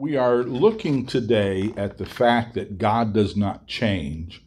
[0.00, 4.44] We are looking today at the fact that God does not change.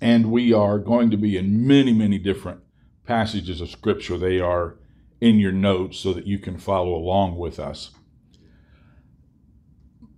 [0.00, 2.60] And we are going to be in many, many different
[3.06, 4.16] passages of Scripture.
[4.16, 4.78] They are
[5.20, 7.90] in your notes so that you can follow along with us.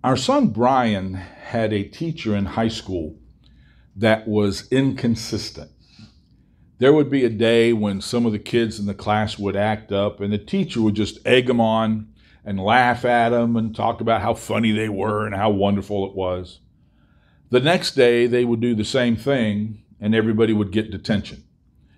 [0.04, 3.18] Our son Brian had a teacher in high school
[3.96, 5.72] that was inconsistent.
[6.78, 9.90] There would be a day when some of the kids in the class would act
[9.90, 12.12] up, and the teacher would just egg them on
[12.46, 16.14] and laugh at them and talk about how funny they were and how wonderful it
[16.14, 16.60] was.
[17.50, 21.42] The next day, they would do the same thing, and everybody would get detention.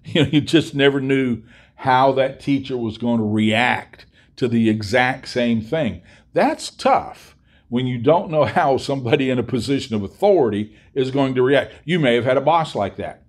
[0.04, 1.42] You know, you just never knew
[1.74, 4.06] how that teacher was going to react
[4.36, 6.00] to the exact same thing.
[6.32, 7.36] That's tough
[7.68, 11.74] when you don't know how somebody in a position of authority is going to react.
[11.84, 13.22] You may have had a boss like that.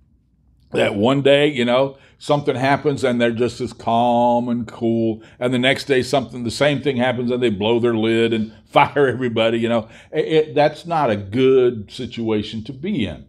[0.72, 5.22] That one day, you know, something happens and they're just as calm and cool.
[5.40, 8.52] And the next day, something, the same thing happens and they blow their lid and
[8.66, 9.88] fire everybody, you know.
[10.12, 13.26] It, it, that's not a good situation to be in.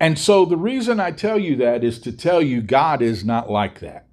[0.00, 3.50] And so the reason I tell you that is to tell you God is not
[3.50, 4.08] like that.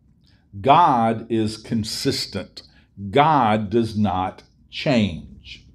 [0.59, 2.63] God is consistent.
[3.09, 5.65] God does not change.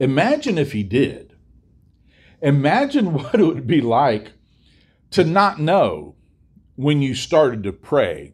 [0.00, 1.34] Imagine if he did.
[2.42, 4.32] Imagine what it would be like
[5.10, 6.14] to not know
[6.76, 8.32] when you started to pray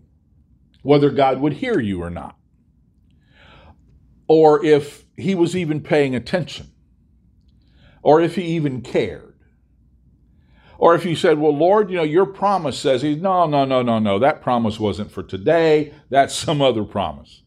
[0.83, 2.37] whether God would hear you or not,
[4.29, 6.71] or if he was even paying attention,
[8.03, 9.35] or if he even cared.
[10.77, 13.81] Or if you said, Well, Lord, you know, your promise says, He's no, no, no,
[13.81, 17.43] no, no, that promise wasn't for today, that's some other promise.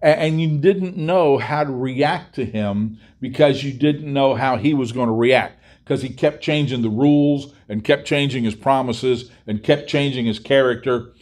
[0.00, 4.72] And you didn't know how to react to him because you didn't know how he
[4.72, 9.30] was going to react because he kept changing the rules and kept changing his promises
[9.46, 11.12] and kept changing his character.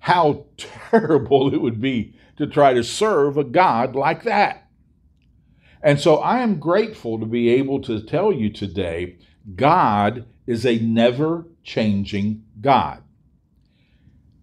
[0.00, 4.68] How terrible it would be to try to serve a God like that.
[5.82, 9.16] And so I am grateful to be able to tell you today
[9.56, 13.02] God is a never changing God.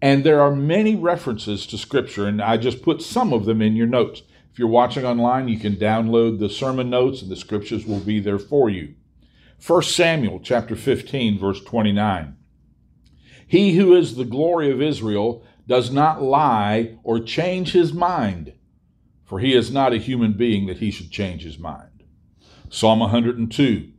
[0.02, 3.76] And there are many references to Scripture, and I just put some of them in
[3.76, 4.22] your notes.
[4.52, 8.18] If you're watching online, you can download the sermon notes, and the scriptures will be
[8.18, 8.94] there for you.
[9.64, 12.34] 1 Samuel chapter 15 verse 29.
[13.46, 18.54] He who is the glory of Israel does not lie or change his mind,
[19.24, 22.04] for he is not a human being that he should change his mind.
[22.70, 23.90] Psalm 102.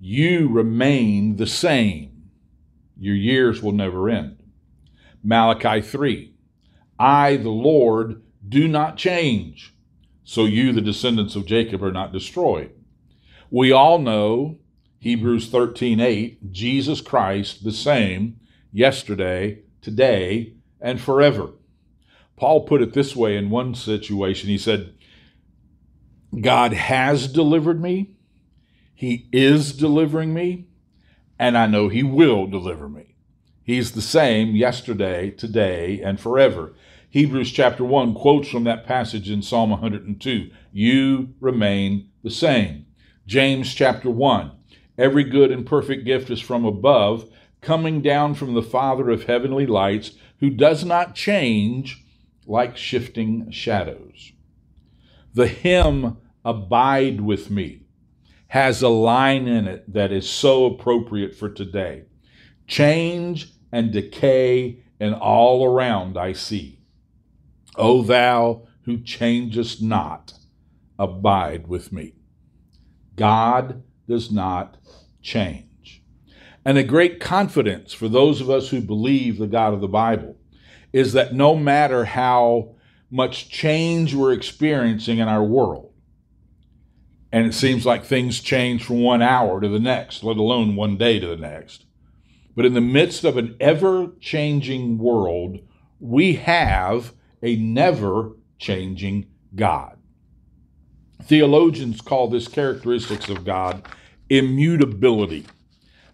[0.00, 2.30] You remain the same.
[2.96, 4.42] Your years will never end.
[5.22, 6.34] Malachi 3.
[6.98, 9.74] I, the Lord, do not change,
[10.22, 12.70] so you, the descendants of Jacob, are not destroyed.
[13.50, 14.58] We all know
[15.04, 18.40] Hebrews 13 8, Jesus Christ the same
[18.72, 21.50] yesterday, today, and forever.
[22.38, 24.48] Paul put it this way in one situation.
[24.48, 24.94] He said,
[26.40, 28.14] God has delivered me,
[28.94, 30.68] He is delivering me,
[31.38, 33.14] and I know He will deliver me.
[33.62, 36.72] He's the same yesterday, today, and forever.
[37.10, 42.86] Hebrews chapter 1 quotes from that passage in Psalm 102 You remain the same.
[43.26, 44.50] James chapter 1
[44.96, 47.28] Every good and perfect gift is from above,
[47.60, 52.04] coming down from the Father of heavenly lights, who does not change
[52.46, 54.32] like shifting shadows.
[55.32, 57.86] The hymn, Abide with Me,
[58.48, 62.04] has a line in it that is so appropriate for today.
[62.66, 66.80] Change and decay and all around I see.
[67.76, 70.34] O thou who changest not,
[70.98, 72.12] abide with me.
[73.16, 74.76] God does not
[75.22, 76.02] change.
[76.64, 80.36] And a great confidence for those of us who believe the God of the Bible
[80.92, 82.74] is that no matter how
[83.10, 85.92] much change we're experiencing in our world,
[87.32, 90.96] and it seems like things change from one hour to the next, let alone one
[90.96, 91.84] day to the next.
[92.54, 95.58] But in the midst of an ever changing world,
[95.98, 97.12] we have
[97.42, 99.98] a never changing God.
[101.22, 103.86] Theologians call this characteristics of God
[104.28, 105.46] immutability.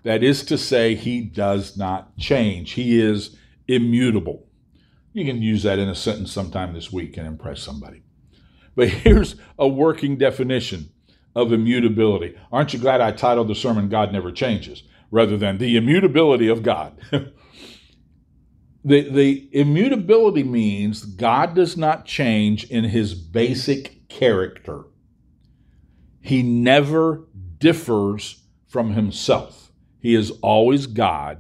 [0.03, 2.73] That is to say, he does not change.
[2.73, 3.37] He is
[3.69, 4.47] immutable.
[5.13, 8.03] You can use that in a sentence sometime this week and impress somebody.
[8.75, 10.91] But here's a working definition
[11.35, 12.37] of immutability.
[12.51, 16.63] Aren't you glad I titled the sermon God Never Changes rather than The Immutability of
[16.63, 16.99] God?
[18.85, 24.85] the, the immutability means God does not change in his basic character.
[26.21, 27.27] He never
[27.59, 29.73] differs from himself.
[29.99, 31.39] He is always God,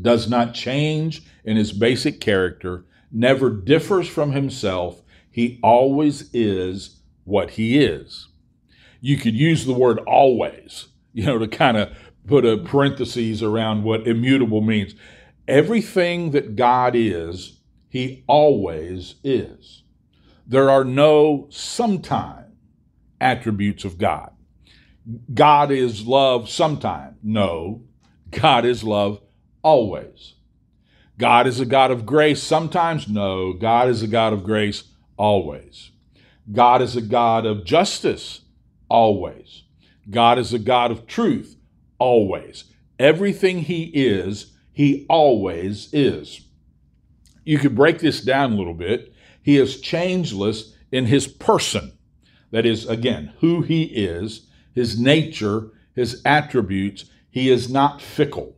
[0.00, 5.02] does not change in his basic character, never differs from himself.
[5.30, 8.28] He always is what he is.
[9.00, 11.96] You could use the word always, you know, to kind of
[12.26, 14.94] put a parenthesis around what immutable means.
[15.46, 19.83] Everything that God is, he always is.
[20.46, 22.52] There are no sometime
[23.20, 24.30] attributes of God.
[25.32, 27.16] God is love sometime.
[27.22, 27.82] No,
[28.30, 29.20] God is love
[29.62, 30.34] always.
[31.18, 33.08] God is a God of grace sometimes.
[33.08, 34.84] No, God is a God of grace
[35.16, 35.90] always.
[36.50, 38.42] God is a God of justice
[38.88, 39.62] always.
[40.10, 41.56] God is a God of truth
[41.98, 42.64] always.
[42.98, 46.42] Everything He is, He always is.
[47.44, 49.13] You could break this down a little bit.
[49.44, 51.92] He is changeless in His person.
[52.50, 57.04] That is, again, who He is, His nature, His attributes.
[57.30, 58.56] He is not fickle.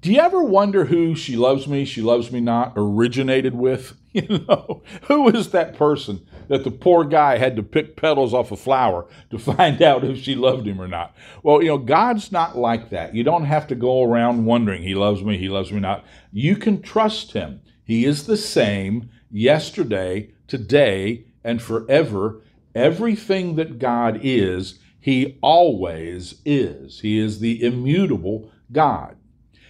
[0.00, 3.96] Do you ever wonder who she loves me, she loves me not originated with?
[4.14, 8.52] You know, who is that person that the poor guy had to pick petals off
[8.52, 11.16] a flower to find out if she loved him or not?
[11.42, 13.14] Well, you know, God's not like that.
[13.14, 16.04] You don't have to go around wondering, He loves me, He loves me not.
[16.30, 17.62] You can trust Him.
[17.84, 22.42] He is the same yesterday, today, and forever.
[22.74, 27.00] Everything that God is, He always is.
[27.00, 29.16] He is the immutable God.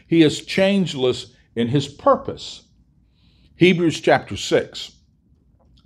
[0.07, 2.65] He is changeless in his purpose.
[3.57, 4.93] Hebrews chapter 6,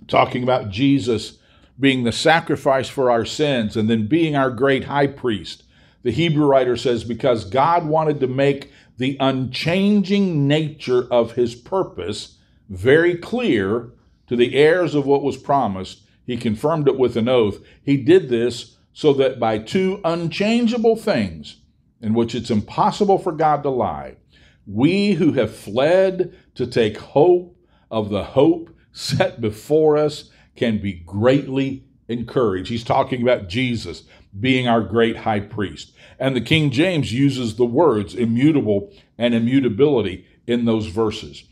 [0.07, 1.37] talking about Jesus
[1.79, 5.63] being the sacrifice for our sins and then being our great high priest.
[6.03, 12.37] The Hebrew writer says, because God wanted to make the unchanging nature of his purpose
[12.69, 13.91] very clear
[14.27, 17.59] to the heirs of what was promised, he confirmed it with an oath.
[17.81, 21.61] He did this so that by two unchangeable things,
[22.01, 24.17] in which it's impossible for God to lie.
[24.65, 27.55] We who have fled to take hope
[27.89, 32.69] of the hope set before us can be greatly encouraged.
[32.69, 34.03] He's talking about Jesus
[34.39, 35.93] being our great high priest.
[36.19, 41.43] And the King James uses the words immutable and immutability in those verses.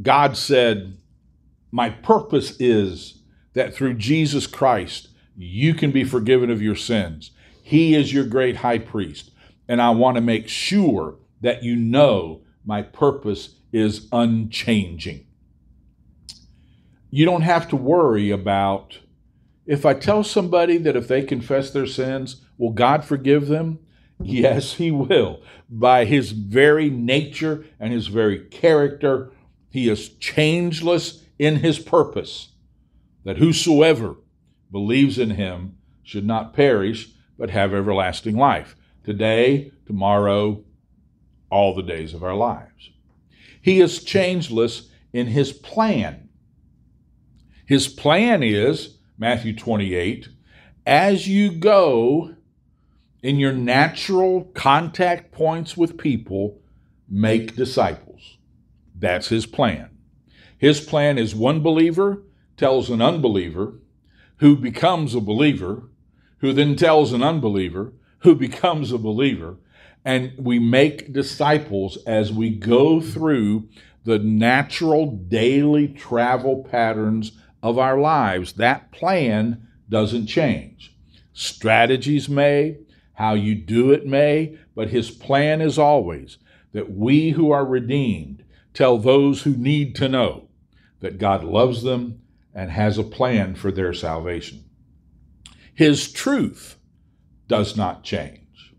[0.00, 0.96] God said,
[1.70, 3.22] My purpose is
[3.54, 7.30] that through Jesus Christ, you can be forgiven of your sins.
[7.62, 9.32] He is your great high priest
[9.68, 15.26] and I want to make sure that you know my purpose is unchanging.
[17.10, 18.98] You don't have to worry about
[19.66, 23.78] if I tell somebody that if they confess their sins, will God forgive them?
[24.20, 25.42] Yes, He will.
[25.68, 29.32] By His very nature and His very character,
[29.70, 32.52] He is changeless in His purpose,
[33.24, 34.16] that whosoever
[34.70, 40.64] believes in Him should not perish, but have everlasting life today, tomorrow,
[41.50, 42.90] all the days of our lives.
[43.60, 46.28] He is changeless in his plan.
[47.66, 50.30] His plan is, Matthew 28,
[50.84, 52.34] as you go
[53.22, 56.58] in your natural contact points with people,
[57.08, 58.38] make disciples.
[58.98, 59.90] That's his plan.
[60.58, 62.24] His plan is one believer
[62.56, 63.74] tells an unbeliever,
[64.38, 65.84] who becomes a believer,
[66.38, 67.92] who then tells an unbeliever,
[68.22, 69.56] who becomes a believer.
[70.04, 73.68] And we make disciples as we go through
[74.02, 78.54] the natural daily travel patterns of our lives.
[78.54, 80.94] That plan doesn't change.
[81.32, 82.78] Strategies may,
[83.14, 86.38] how you do it may, but his plan is always
[86.72, 90.48] that we who are redeemed tell those who need to know
[91.00, 92.22] that God loves them
[92.54, 94.64] and has a plan for their salvation.
[95.74, 96.76] His truth
[97.48, 98.74] does not change.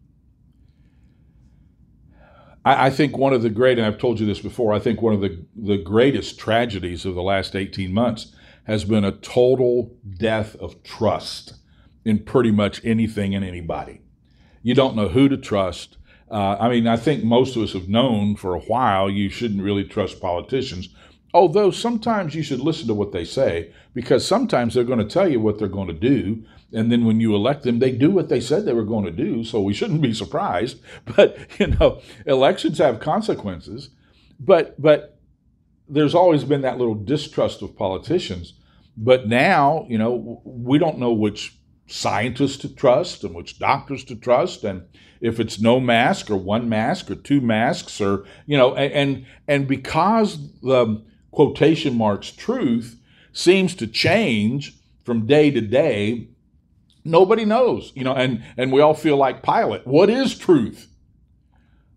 [2.65, 5.01] I, I, think one of the great, and I've told you this before, I think
[5.01, 8.33] one of the, the greatest tragedies of the last 18 months
[8.65, 11.55] has been a total death of trust
[12.05, 14.01] in pretty much anything and anybody.
[14.61, 15.97] You don't know who to trust.
[16.31, 19.61] Uh, I mean, I think most of us have known for a while you shouldn't
[19.61, 20.89] really trust politicians,
[21.33, 25.29] although sometimes you should listen to what they say because sometimes they're going to tell
[25.29, 26.43] you what they're going to do
[26.73, 29.11] and then when you elect them, they do what they said they were going to
[29.11, 29.43] do.
[29.43, 30.81] So we shouldn't be surprised.
[31.15, 33.89] But you know, elections have consequences.
[34.39, 35.19] But but
[35.87, 38.53] there's always been that little distrust of politicians.
[38.95, 44.15] But now, you know, we don't know which scientists to trust and which doctors to
[44.15, 44.83] trust and
[45.19, 49.67] if it's no mask or one mask or two masks or you know and and
[49.67, 52.97] because the quotation marks truth
[53.33, 56.29] seems to change from day to day
[57.05, 59.85] Nobody knows, you know, and, and we all feel like Pilate.
[59.85, 60.87] What is truth?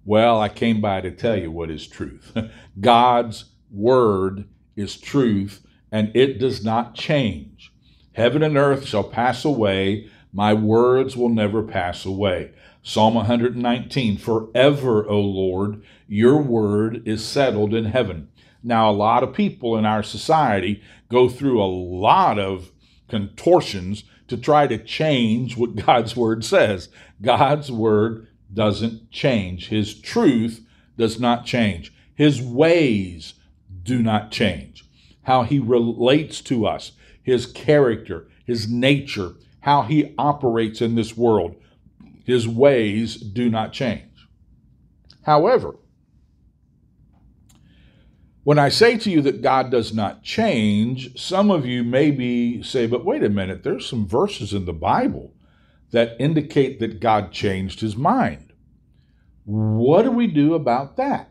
[0.04, 2.36] Well, I came by to tell you what is truth.
[2.80, 3.44] God's
[3.76, 7.72] word is truth, and it does not change.
[8.12, 12.52] Heaven and earth shall pass away, my words will never pass away.
[12.82, 18.28] Psalm 119 Forever, O Lord, your word is settled in heaven.
[18.62, 22.70] Now, a lot of people in our society go through a lot of
[23.08, 26.88] contortions to try to change what God's word says.
[27.22, 30.64] God's word doesn't change, His truth
[30.96, 33.34] does not change, His ways
[33.86, 34.84] do not change.
[35.22, 41.54] How He relates to us, His character, His nature, how He operates in this world,
[42.24, 44.02] His ways do not change.
[45.22, 45.76] However,
[48.46, 52.86] when I say to you that God does not change, some of you maybe say,
[52.86, 55.34] but wait a minute, there's some verses in the Bible
[55.90, 58.52] that indicate that God changed his mind.
[59.44, 61.30] What do we do about that?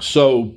[0.00, 0.54] So,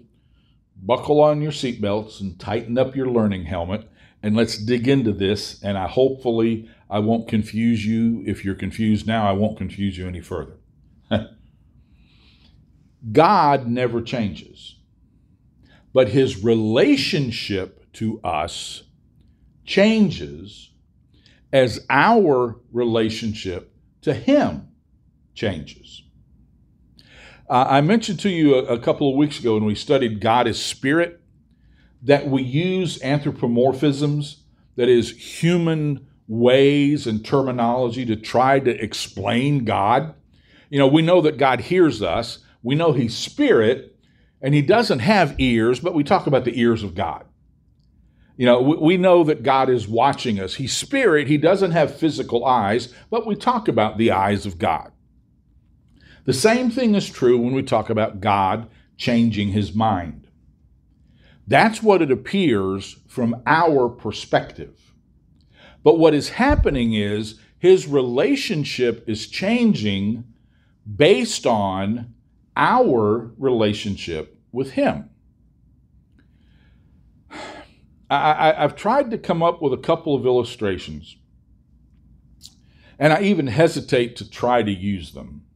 [0.82, 3.90] buckle on your seatbelts and tighten up your learning helmet,
[4.24, 5.62] and let's dig into this.
[5.64, 8.24] And I hopefully I won't confuse you.
[8.26, 10.58] If you're confused now, I won't confuse you any further.
[13.12, 14.78] God never changes
[15.98, 18.84] but his relationship to us
[19.66, 20.70] changes
[21.52, 24.68] as our relationship to him
[25.34, 26.04] changes.
[27.50, 30.48] Uh, I mentioned to you a, a couple of weeks ago when we studied God
[30.48, 31.22] is Spirit
[32.04, 34.38] that we use anthropomorphisms,
[34.76, 40.14] that is, human ways and terminology to try to explain God.
[40.70, 43.98] You know, we know that God hears us, we know He's Spirit,
[44.42, 47.26] and he doesn't have ears, but we talk about the ears of God.
[48.38, 50.56] You know, we know that God is watching us.
[50.56, 51.28] He's spirit.
[51.28, 54.92] He doesn't have physical eyes, but we talk about the eyes of God.
[56.28, 60.28] The same thing is true when we talk about God changing his mind.
[61.48, 64.94] That's what it appears from our perspective.
[65.84, 70.26] But what is happening is his relationship is changing
[70.96, 72.14] based on
[72.56, 75.10] our relationship with Him.
[78.10, 81.18] I, have tried to come up with a couple of illustrations,
[82.98, 85.47] and I even hesitate to try to use them.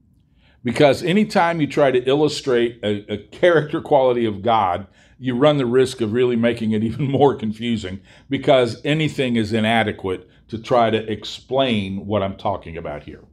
[0.64, 4.88] Because anytime you try to illustrate a, a character quality of God,
[5.18, 10.28] you run the risk of really making it even more confusing because anything is inadequate
[10.50, 13.24] to try to explain what I'm talking about here.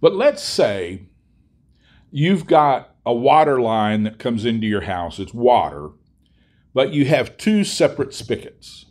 [0.00, 1.08] But let's say
[2.10, 5.90] you've got a water line that comes into your house, it's water,
[6.74, 8.86] but you have two separate spigots.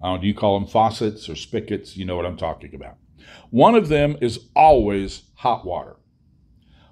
[0.00, 1.96] Uh, do you call them faucets or spigots?
[1.96, 2.96] You know what I'm talking about.
[3.50, 5.96] One of them is always hot water,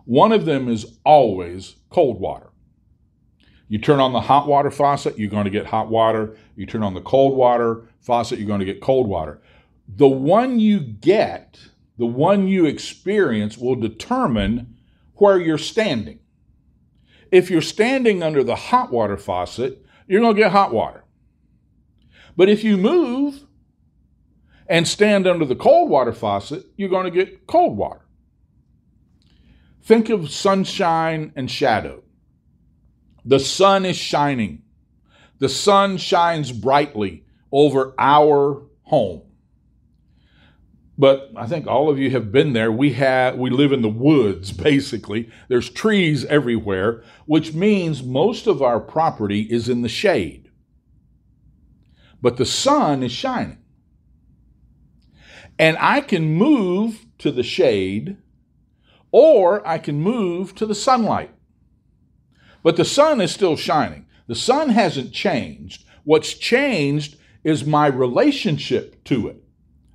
[0.05, 2.51] one of them is always cold water.
[3.69, 6.37] You turn on the hot water faucet, you're going to get hot water.
[6.55, 9.41] You turn on the cold water faucet, you're going to get cold water.
[9.89, 11.59] The one you get,
[11.99, 14.77] the one you experience, will determine
[15.15, 16.21] where you're standing.
[17.31, 21.05] If you're standing under the hot water faucet, you're going to get hot water.
[22.37, 23.44] But if you move
[24.67, 28.01] and stand under the cold water faucet, you're going to get cold water.
[29.83, 32.03] Think of sunshine and shadow.
[33.25, 34.63] The sun is shining.
[35.39, 39.23] The sun shines brightly over our home
[40.97, 42.71] but I think all of you have been there.
[42.71, 45.31] We have we live in the woods basically.
[45.49, 50.51] There's trees everywhere, which means most of our property is in the shade.
[52.23, 53.59] But the sun is shining.
[55.59, 58.17] And I can move to the shade
[59.11, 61.31] or I can move to the sunlight.
[62.63, 64.07] But the sun is still shining.
[64.27, 65.85] The sun hasn't changed.
[66.05, 69.45] What's changed is my relationship to it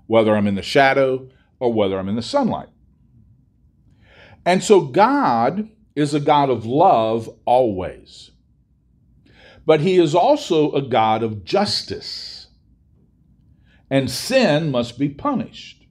[0.10, 1.30] whether I'm in the shadow
[1.60, 2.70] or whether I'm in the sunlight.
[4.44, 8.32] And so God is a God of love always.
[9.68, 12.39] But he is also a God of justice.
[13.90, 15.86] And sin must be punished.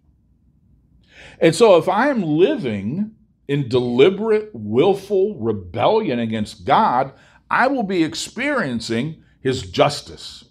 [1.40, 3.12] And so if I am living
[3.46, 7.12] in deliberate, willful rebellion against God,
[7.50, 10.44] I will be experiencing his justice.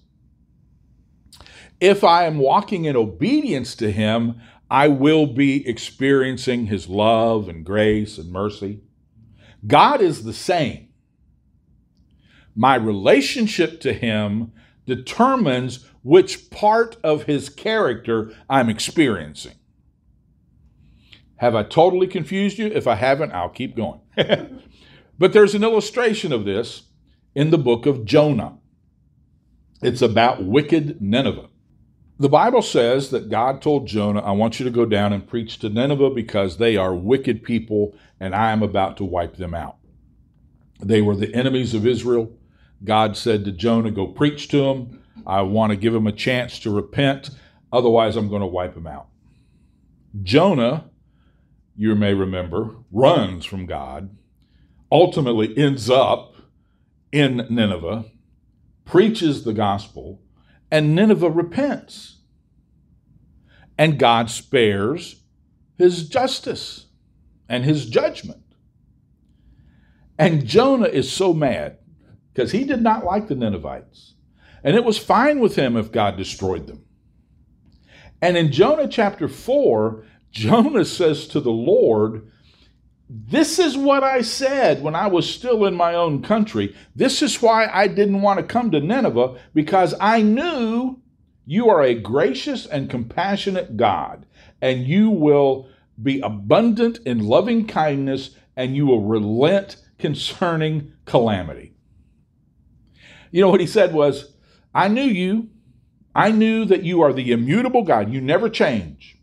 [1.80, 7.64] If I am walking in obedience to Him, I will be experiencing His love and
[7.64, 8.82] grace and mercy.
[9.66, 10.90] God is the same.
[12.56, 14.52] My relationship to Him
[14.88, 19.56] determines which part of His character I'm experiencing.
[21.38, 22.66] Have I totally confused you?
[22.68, 24.02] If I haven't, I'll keep going.
[25.20, 26.84] but there's an illustration of this
[27.36, 28.58] in the book of Jonah.
[29.84, 31.50] It's about wicked Nineveh.
[32.20, 35.60] The Bible says that God told Jonah, I want you to go down and preach
[35.60, 39.78] to Nineveh because they are wicked people and I am about to wipe them out.
[40.80, 42.36] They were the enemies of Israel.
[42.84, 45.04] God said to Jonah, Go preach to them.
[45.26, 47.32] I want to give them a chance to repent.
[47.72, 49.08] Otherwise, I'm going to wipe them out.
[50.24, 50.90] Jonah,
[51.76, 54.16] you may remember, runs from God,
[54.92, 56.36] ultimately ends up
[57.12, 58.06] in Nineveh,
[58.86, 60.22] preaches the gospel,
[60.72, 62.18] and Nineveh repents.
[63.78, 65.24] And God spares
[65.78, 66.88] his justice
[67.48, 68.44] and his judgment.
[70.18, 71.78] And Jonah is so mad
[72.38, 74.14] because he did not like the Ninevites.
[74.64, 76.86] And it was fine with him if God destroyed them.
[78.22, 82.32] And in Jonah chapter 4, Jonah says to the Lord,
[83.10, 86.76] This is what I said when I was still in my own country.
[86.96, 91.02] This is why I didn't want to come to Nineveh, because I knew
[91.48, 94.28] you are a gracious and compassionate God,
[94.62, 95.70] and you will
[96.04, 101.67] be abundant in loving kindness, and you will relent concerning calamity.
[103.32, 104.34] You know what he said was,
[104.74, 105.50] I knew you.
[106.16, 108.12] I knew that you are the immutable God.
[108.12, 109.18] You never change.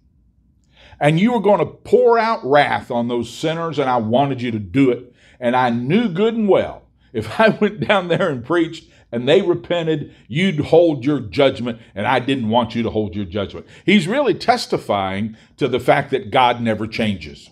[1.01, 4.51] And you were going to pour out wrath on those sinners, and I wanted you
[4.53, 5.13] to do it.
[5.41, 9.43] And I knew good and well if I went down there and preached and they
[9.43, 13.65] repented, you'd hold your judgment, and I didn't want you to hold your judgment.
[13.87, 17.49] He's really testifying to the fact that God never changes.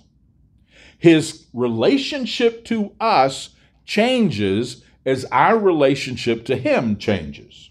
[0.99, 3.51] His relationship to us
[3.85, 7.71] changes as our relationship to Him changes.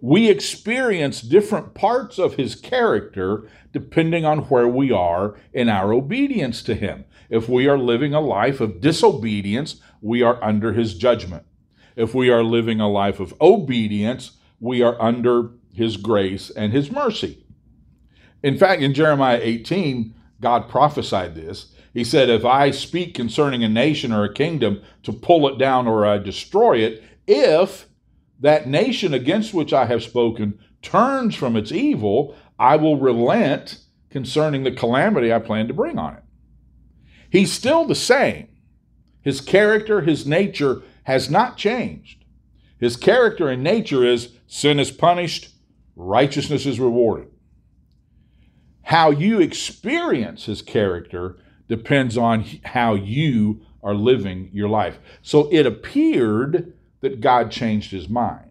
[0.00, 6.62] We experience different parts of His character depending on where we are in our obedience
[6.64, 7.04] to Him.
[7.30, 11.44] If we are living a life of disobedience, we are under His judgment.
[11.96, 16.90] If we are living a life of obedience, we are under his grace and his
[16.90, 17.44] mercy.
[18.42, 21.74] In fact, in Jeremiah 18, God prophesied this.
[21.94, 25.86] He said, If I speak concerning a nation or a kingdom to pull it down
[25.86, 27.86] or I destroy it, if
[28.40, 34.64] that nation against which I have spoken turns from its evil, I will relent concerning
[34.64, 36.22] the calamity I plan to bring on it.
[37.30, 38.48] He's still the same.
[39.20, 42.24] His character, his nature has not changed.
[42.78, 45.50] His character and nature is sin is punished,
[45.96, 47.28] righteousness is rewarded.
[48.82, 51.36] How you experience his character
[51.68, 54.98] depends on how you are living your life.
[55.22, 58.50] So it appeared that God changed his mind.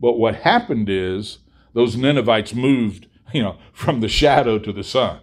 [0.00, 1.38] But what happened is
[1.72, 5.20] those Ninevites moved, you know, from the shadow to the sun.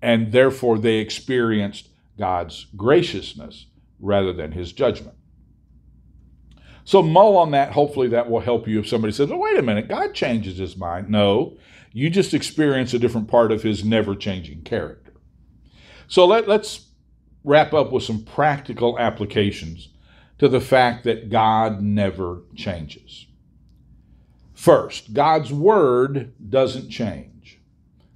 [0.00, 3.66] And therefore they experienced God's graciousness
[4.00, 5.16] rather than his judgment.
[6.84, 7.72] So mull on that.
[7.72, 10.76] Hopefully, that will help you if somebody says, oh, wait a minute, God changes his
[10.76, 11.08] mind.
[11.08, 11.56] No,
[11.92, 15.01] you just experience a different part of his never changing character.
[16.12, 16.88] So let, let's
[17.42, 19.88] wrap up with some practical applications
[20.36, 23.28] to the fact that God never changes.
[24.52, 27.60] First, God's word doesn't change.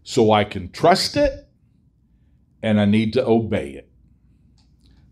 [0.03, 1.49] So I can trust it
[2.63, 3.89] and I need to obey it.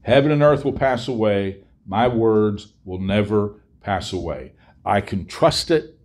[0.02, 4.52] Heaven and earth will pass away, my words will never pass away.
[4.84, 5.98] I can trust it.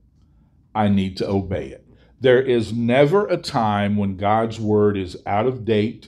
[0.74, 1.86] I need to obey it.
[2.22, 6.08] There is never a time when God's word is out of date.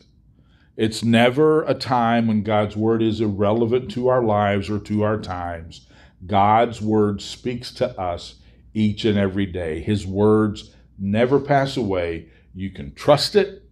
[0.77, 5.19] It's never a time when God's word is irrelevant to our lives or to our
[5.19, 5.88] times.
[6.25, 8.36] God's word speaks to us
[8.73, 9.81] each and every day.
[9.81, 12.29] His words never pass away.
[12.53, 13.63] You can trust it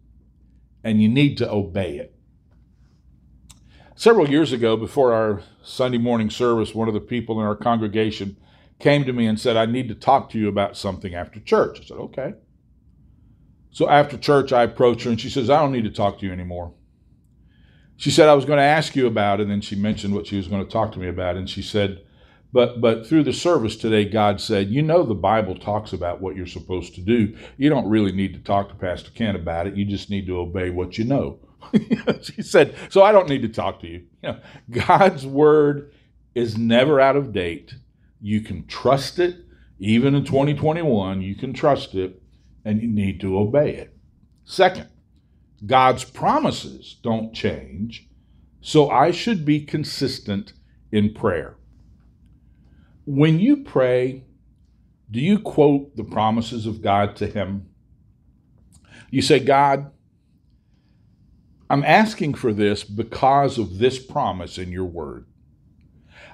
[0.84, 2.16] and you need to obey it.
[3.96, 8.38] Several years ago, before our Sunday morning service, one of the people in our congregation
[8.80, 11.80] came to me and said, I need to talk to you about something after church.
[11.82, 12.34] I said, okay.
[13.72, 16.26] So after church, I approached her and she says, I don't need to talk to
[16.26, 16.74] you anymore.
[18.00, 19.44] She said, I was going to ask you about it.
[19.44, 21.36] And then she mentioned what she was going to talk to me about.
[21.36, 22.02] And she said,
[22.54, 26.38] but, but through the service today, God said, You know, the Bible talks about what
[26.38, 27.36] you're supposed to do.
[27.58, 29.76] You don't really need to talk to Pastor Ken about it.
[29.76, 31.40] You just need to obey what you know.
[32.22, 34.06] she said, So I don't need to talk to you.
[34.24, 34.40] you know,
[34.72, 35.92] God's word
[36.34, 37.76] is never out of date.
[38.22, 39.36] You can trust it.
[39.78, 42.22] Even in 2021, you can trust it
[42.66, 43.96] and you need to obey it.
[44.46, 44.88] Second,
[45.66, 48.08] God's promises don't change.
[48.62, 50.54] So I should be consistent
[50.92, 51.56] in prayer.
[53.06, 54.26] When you pray,
[55.10, 57.70] do you quote the promises of God to Him?
[59.10, 59.92] You say, God,
[61.70, 65.26] I'm asking for this because of this promise in your word.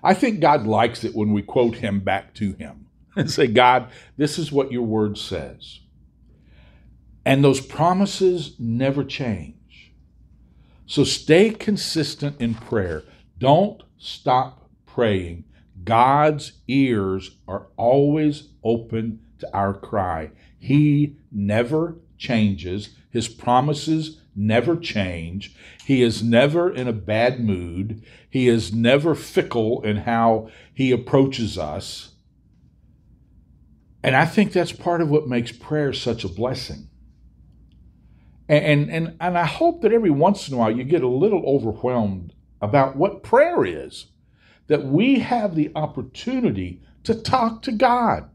[0.04, 2.86] I think God likes it when we quote him back to him.
[3.16, 5.80] and say, God, this is what your word says.
[7.26, 9.92] And those promises never change.
[10.86, 13.04] So stay consistent in prayer.
[13.40, 15.46] Don't stop praying.
[15.84, 20.32] God's ears are always open to our cry.
[20.60, 22.90] He never changes.
[23.10, 25.56] His promises never change.
[25.86, 28.04] He is never in a bad mood.
[28.30, 32.12] He is never fickle in how he approaches us.
[34.04, 36.90] And I think that's part of what makes prayer such a blessing.
[38.48, 41.44] And, and, and I hope that every once in a while you get a little
[41.46, 44.08] overwhelmed about what prayer is,
[44.68, 48.30] that we have the opportunity to talk to God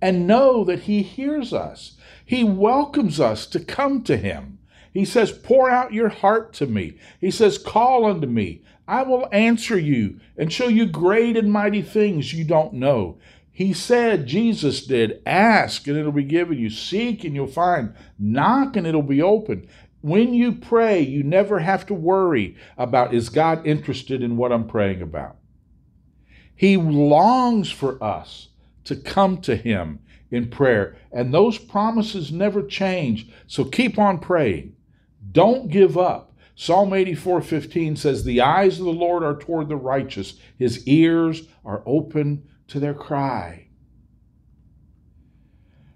[0.00, 1.96] and know that He hears us.
[2.24, 4.58] He welcomes us to come to Him.
[4.92, 6.98] He says, Pour out your heart to me.
[7.20, 8.62] He says, Call unto me.
[8.88, 13.18] I will answer you and show you great and mighty things you don't know.
[13.56, 18.76] He said, Jesus did, ask and it'll be given you, seek and you'll find, knock
[18.76, 19.66] and it'll be open.
[20.02, 24.68] When you pray, you never have to worry about is God interested in what I'm
[24.68, 25.36] praying about.
[26.54, 28.48] He longs for us
[28.84, 33.26] to come to Him in prayer, and those promises never change.
[33.46, 34.76] So keep on praying.
[35.32, 36.36] Don't give up.
[36.54, 41.82] Psalm 84:15 says, "The eyes of the Lord are toward the righteous; his ears are
[41.86, 43.66] open to their cry.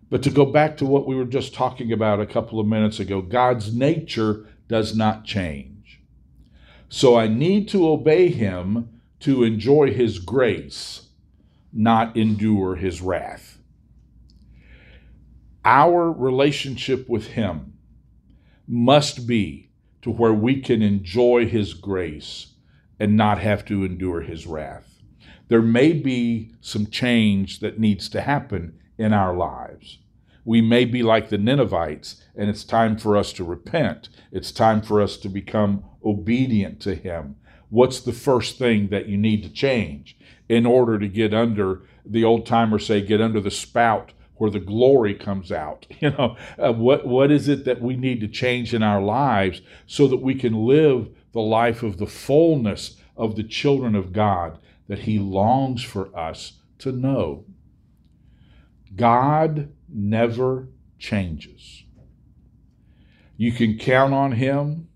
[0.09, 2.99] But to go back to what we were just talking about a couple of minutes
[2.99, 6.01] ago, God's nature does not change.
[6.89, 11.09] So I need to obey Him to enjoy His grace,
[11.73, 13.59] not endure His wrath.
[15.65, 17.75] Our relationship with Him
[18.67, 19.71] must be
[20.03, 22.49] to where we can enjoy His grace
[22.99, 24.90] and not have to endure His wrath
[25.51, 29.99] there may be some change that needs to happen in our lives.
[30.45, 34.09] We may be like the Ninevites, and it's time for us to repent.
[34.31, 37.35] It's time for us to become obedient to Him.
[37.69, 40.17] What's the first thing that you need to change
[40.49, 44.61] in order to get under, the old timers say, get under the spout where the
[44.61, 45.85] glory comes out?
[46.01, 49.63] You know, uh, what, what is it that we need to change in our lives
[49.89, 54.57] so that we can live the life of the fullness of the children of God?
[54.91, 57.45] That He longs for us to know.
[58.97, 61.85] God never changes.
[63.37, 64.89] You can count on Him.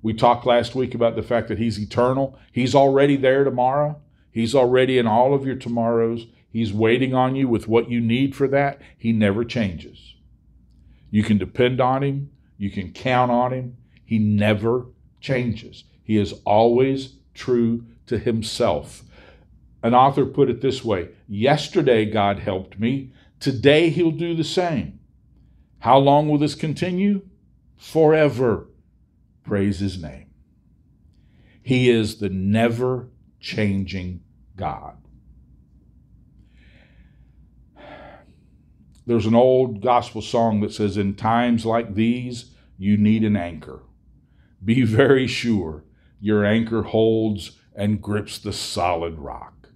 [0.00, 2.38] We talked last week about the fact that He's eternal.
[2.52, 4.00] He's already there tomorrow.
[4.30, 6.28] He's already in all of your tomorrows.
[6.48, 8.80] He's waiting on you with what you need for that.
[8.96, 10.14] He never changes.
[11.10, 12.30] You can depend on Him.
[12.58, 13.76] You can count on Him.
[14.04, 14.86] He never
[15.20, 15.82] changes.
[16.04, 19.04] He is always true to himself.
[19.82, 24.98] An author put it this way Yesterday God helped me, today he'll do the same.
[25.78, 27.22] How long will this continue?
[27.78, 28.68] Forever.
[29.44, 30.26] Praise his name.
[31.62, 34.22] He is the never changing
[34.56, 34.96] God.
[39.06, 43.82] There's an old gospel song that says, In times like these, you need an anchor.
[44.64, 45.84] Be very sure
[46.20, 49.68] your anchor holds and grips the solid rock.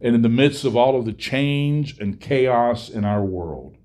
[0.00, 3.76] And in the midst of all of the change and chaos in our world,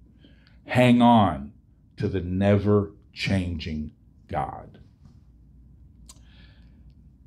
[0.65, 1.53] hang on
[1.97, 3.91] to the never changing
[4.27, 4.79] God.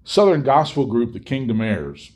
[0.04, 2.12] Southern gospel group, the Kingdom Heirs,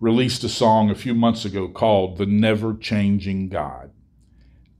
[0.00, 3.92] released a song a few months ago called The Never Changing God.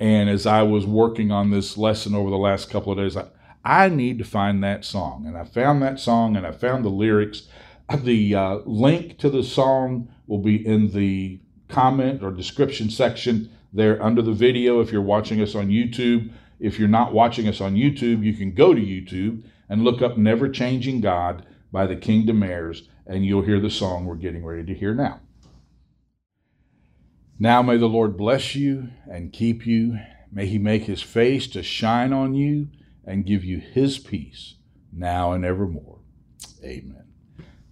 [0.00, 3.29] And as I was working on this lesson over the last couple of days, I,
[3.64, 5.27] I need to find that song.
[5.27, 7.48] And I found that song and I found the lyrics.
[7.92, 14.03] The uh, link to the song will be in the comment or description section there
[14.03, 16.33] under the video if you're watching us on YouTube.
[16.61, 20.16] If you're not watching us on YouTube, you can go to YouTube and look up
[20.16, 24.64] Never Changing God by the Kingdom Heirs, and you'll hear the song we're getting ready
[24.64, 25.20] to hear now.
[27.38, 29.99] Now may the Lord bless you and keep you.
[30.31, 32.68] May he make his face to shine on you
[33.05, 34.55] and give you his peace
[34.92, 35.99] now and evermore.
[36.62, 37.04] Amen.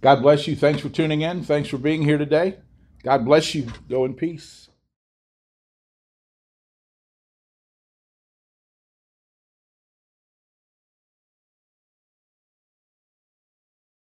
[0.03, 0.57] God bless you.
[0.57, 1.43] Thanks for tuning in.
[1.43, 2.57] Thanks for being here today.
[3.03, 3.67] God bless you.
[3.89, 4.69] Go in peace.